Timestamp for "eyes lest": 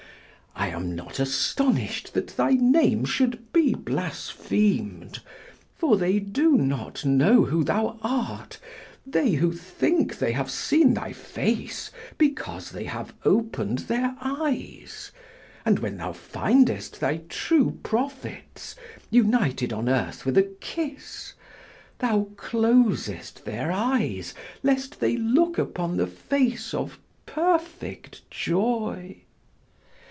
23.71-24.99